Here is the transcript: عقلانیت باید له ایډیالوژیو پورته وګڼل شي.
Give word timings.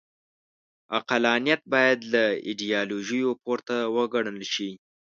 عقلانیت 0.99 1.61
باید 1.73 1.99
له 2.13 2.23
ایډیالوژیو 2.47 3.29
پورته 3.43 3.75
وګڼل 3.95 4.39
شي. 4.53 4.69